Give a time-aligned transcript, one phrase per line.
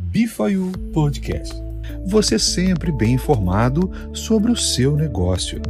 [0.00, 1.54] Bifayu Podcast.
[2.06, 5.60] Você sempre bem informado sobre o seu negócio.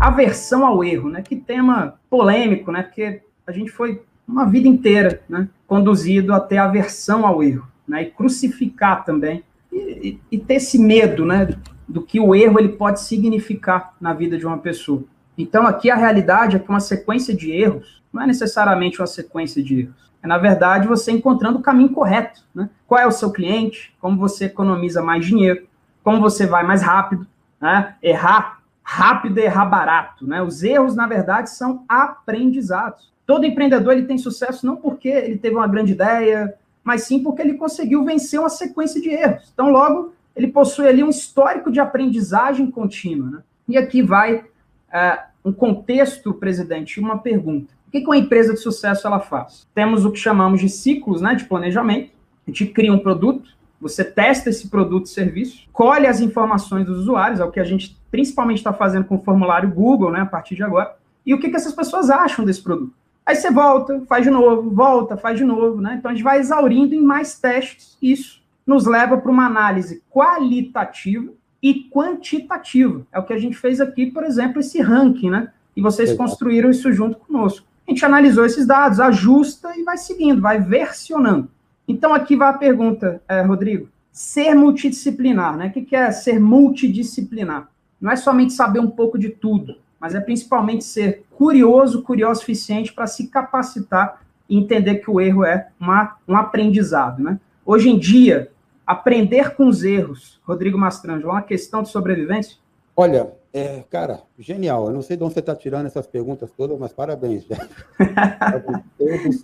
[0.00, 1.22] Aversão ao erro, né?
[1.22, 2.82] Que tema polêmico, né?
[2.82, 5.48] Porque a gente foi uma vida inteira, né?
[5.66, 8.02] Conduzido a ter aversão ao erro, né?
[8.02, 9.42] E crucificar também
[9.72, 11.48] e, e, e ter esse medo, né?
[11.86, 15.04] Do que o erro ele pode significar na vida de uma pessoa.
[15.38, 19.62] Então aqui a realidade é que uma sequência de erros não é necessariamente uma sequência
[19.62, 22.42] de erros é, na verdade, você encontrando o caminho correto.
[22.54, 22.68] Né?
[22.86, 25.66] Qual é o seu cliente, como você economiza mais dinheiro,
[26.02, 27.26] como você vai mais rápido.
[27.60, 27.94] Né?
[28.02, 30.26] Errar rápido e errar barato.
[30.26, 30.42] Né?
[30.42, 33.12] Os erros, na verdade, são aprendizados.
[33.26, 37.42] Todo empreendedor ele tem sucesso não porque ele teve uma grande ideia, mas sim porque
[37.42, 39.50] ele conseguiu vencer uma sequência de erros.
[39.52, 43.30] Então, logo, ele possui ali um histórico de aprendizagem contínua.
[43.30, 43.38] Né?
[43.68, 44.46] E aqui vai
[44.90, 47.72] é, um contexto, presidente, uma pergunta.
[47.86, 49.66] O que uma empresa de sucesso ela faz?
[49.74, 52.10] Temos o que chamamos de ciclos né, de planejamento.
[52.46, 57.00] A gente cria um produto, você testa esse produto e serviço, colhe as informações dos
[57.00, 60.26] usuários, é o que a gente principalmente está fazendo com o formulário Google, né, a
[60.26, 62.92] partir de agora, e o que, que essas pessoas acham desse produto.
[63.24, 65.96] Aí você volta, faz de novo, volta, faz de novo, né?
[65.98, 67.98] Então a gente vai exaurindo em mais testes.
[68.00, 71.30] Isso nos leva para uma análise qualitativa
[71.62, 73.06] e quantitativa.
[73.12, 75.52] É o que a gente fez aqui, por exemplo, esse ranking, né?
[75.76, 77.66] E vocês construíram isso junto conosco.
[77.86, 81.48] A gente analisou esses dados, ajusta e vai seguindo, vai versionando.
[81.86, 83.88] Então, aqui vai a pergunta, é, Rodrigo.
[84.12, 85.68] Ser multidisciplinar, né?
[85.68, 87.68] O que é ser multidisciplinar?
[88.00, 92.40] Não é somente saber um pouco de tudo, mas é principalmente ser curioso, curioso o
[92.40, 97.40] suficiente para se capacitar e entender que o erro é uma, um aprendizado, né?
[97.64, 98.50] Hoje em dia,
[98.88, 102.56] aprender com os erros, Rodrigo Mastranjo, é uma questão de sobrevivência?
[102.96, 104.86] Olha, é, cara, genial.
[104.86, 107.46] Eu não sei de onde você está tirando essas perguntas todas, mas parabéns,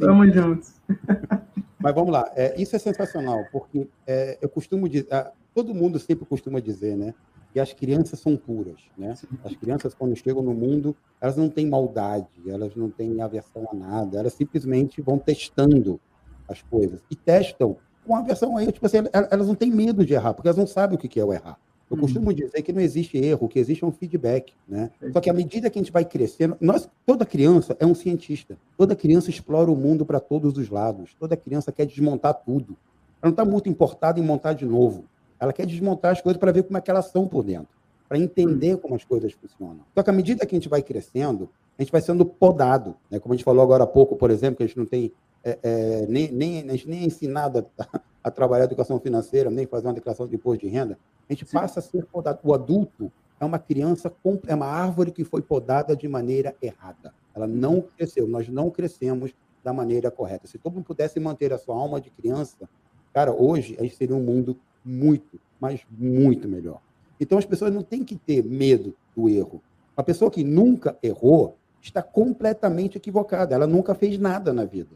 [0.01, 0.81] Vamos juntos.
[1.79, 2.33] Mas vamos lá.
[2.35, 5.07] É, isso é sensacional, porque é, eu costumo dizer,
[5.55, 7.13] todo mundo sempre costuma dizer, né?
[7.53, 9.15] Que as crianças são puras, né?
[9.45, 13.75] As crianças, quando chegam no mundo, elas não têm maldade, elas não têm aversão a
[13.75, 16.01] nada, elas simplesmente vão testando
[16.49, 17.03] as coisas.
[17.11, 18.73] E testam com a erro.
[18.73, 21.25] Tipo assim, elas não têm medo de errar, porque elas não sabem o que é
[21.25, 21.59] o errar.
[21.91, 22.35] Eu costumo uhum.
[22.35, 24.91] dizer que não existe erro, que existe um feedback, né?
[25.13, 28.57] Só que à medida que a gente vai crescendo, nós, toda criança é um cientista.
[28.77, 31.15] Toda criança explora o mundo para todos os lados.
[31.21, 32.77] Toda criança quer desmontar tudo.
[33.23, 35.05] Ela não está muito importada em montar de novo.
[35.39, 37.77] Ela quer desmontar as coisas para ver como é que elas são por dentro,
[38.09, 39.81] para entender como as coisas funcionam.
[39.95, 43.19] Só que à medida que a gente vai crescendo, a gente vai sendo podado, né?
[43.19, 45.13] Como a gente falou agora há pouco, por exemplo, que a gente não tem
[45.45, 49.67] é, é, nem, nem, a gente nem é ensinado a, a trabalhar educação financeira, nem
[49.67, 51.53] fazer uma declaração de imposto de renda, a gente Sim.
[51.53, 52.41] passa a ser podado.
[52.43, 54.13] O adulto é uma criança,
[54.47, 57.13] é uma árvore que foi podada de maneira errada.
[57.35, 60.47] Ela não cresceu, nós não crescemos da maneira correta.
[60.47, 62.69] Se todo mundo pudesse manter a sua alma de criança,
[63.13, 66.81] cara, hoje a gente seria um mundo muito, mas muito melhor.
[67.19, 69.63] Então as pessoas não têm que ter medo do erro.
[69.97, 73.55] Uma pessoa que nunca errou está completamente equivocada.
[73.55, 74.91] Ela nunca fez nada na vida.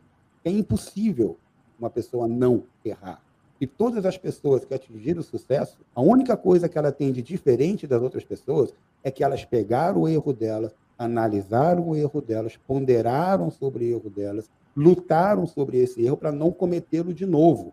[0.44, 1.36] É impossível
[1.78, 3.22] uma pessoa não errar.
[3.60, 7.22] E todas as pessoas que atingiram o sucesso, a única coisa que ela tem de
[7.22, 8.72] diferente das outras pessoas
[9.02, 14.10] é que elas pegaram o erro delas, analisaram o erro delas, ponderaram sobre o erro
[14.10, 17.72] delas, lutaram sobre esse erro para não cometê-lo de novo.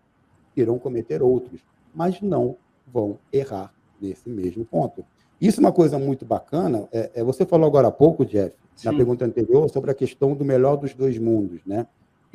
[0.55, 1.61] Irão cometer outros,
[1.93, 2.55] mas não
[2.91, 3.71] vão errar
[4.01, 5.05] nesse mesmo ponto.
[5.39, 6.87] Isso é uma coisa muito bacana.
[6.91, 8.87] É, é você falou agora há pouco, Jeff, Sim.
[8.87, 11.85] na pergunta anterior, sobre a questão do melhor dos dois mundos, né?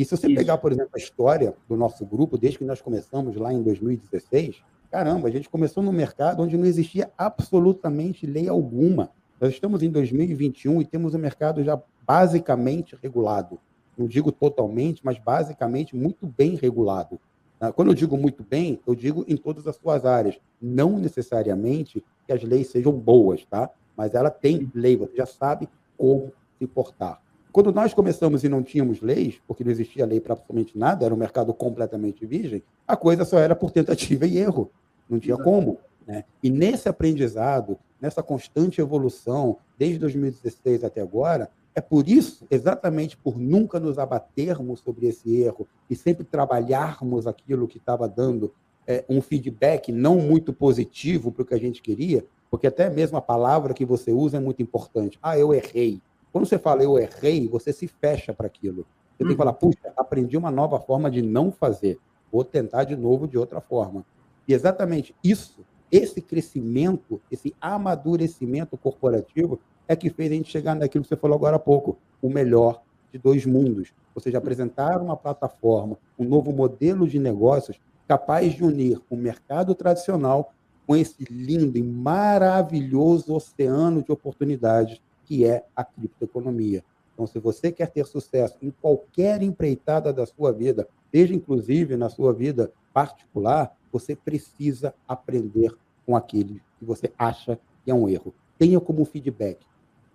[0.00, 0.36] E se você Isso.
[0.36, 4.62] pegar, por exemplo, a história do nosso grupo, desde que nós começamos lá em 2016,
[4.90, 9.10] caramba, a gente começou no mercado onde não existia absolutamente lei alguma.
[9.38, 13.60] Nós estamos em 2021 e temos o um mercado já basicamente regulado.
[13.94, 17.20] Não digo totalmente, mas basicamente muito bem regulado.
[17.60, 20.40] Ah, quando eu digo muito bem, eu digo em todas as suas áreas.
[20.58, 23.68] Não necessariamente que as leis sejam boas, tá?
[23.94, 25.68] Mas ela tem lei, você já sabe
[25.98, 27.20] como se portar.
[27.52, 31.14] Quando nós começamos e não tínhamos leis, porque não existia lei para absolutamente nada, era
[31.14, 34.70] um mercado completamente virgem, a coisa só era por tentativa e erro.
[35.08, 35.78] Não tinha como.
[36.06, 36.24] Né?
[36.42, 43.38] E nesse aprendizado, nessa constante evolução, desde 2016 até agora, é por isso, exatamente por
[43.38, 48.52] nunca nos abatermos sobre esse erro e sempre trabalharmos aquilo que estava dando
[48.86, 53.16] é, um feedback não muito positivo para o que a gente queria, porque até mesmo
[53.16, 55.18] a palavra que você usa é muito importante.
[55.22, 56.00] Ah, eu errei.
[56.32, 58.86] Quando você fala eu errei, você se fecha para aquilo.
[59.12, 61.98] Você tem que falar, puxa, aprendi uma nova forma de não fazer.
[62.32, 64.04] Vou tentar de novo de outra forma.
[64.46, 71.02] E exatamente isso, esse crescimento, esse amadurecimento corporativo é que fez a gente chegar naquilo
[71.02, 72.82] que você falou agora há pouco, o melhor
[73.12, 73.92] de dois mundos.
[74.14, 79.74] ou seja, apresentar uma plataforma, um novo modelo de negócios capaz de unir o mercado
[79.74, 80.52] tradicional
[80.86, 85.00] com esse lindo e maravilhoso oceano de oportunidades
[85.30, 86.82] que é a criptoeconomia.
[87.14, 92.08] Então, se você quer ter sucesso em qualquer empreitada da sua vida, seja inclusive na
[92.08, 95.72] sua vida particular, você precisa aprender
[96.04, 98.34] com aquele que você acha que é um erro.
[98.58, 99.64] Tenha como feedback.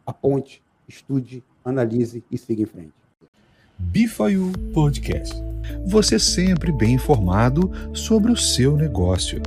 [0.06, 2.94] Aponte, estude, analise e siga em frente.
[3.80, 5.34] Bifayu Podcast.
[5.86, 9.42] Você sempre bem informado sobre o seu negócio.